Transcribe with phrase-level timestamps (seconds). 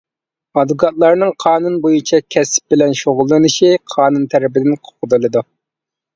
[0.59, 5.47] ئادۋوكاتلارنىڭ قانۇن بويىچە كەسىپ بىلەن شۇغۇللىنىشى قانۇن تەرىپىدىن قوغدىلىدۇ.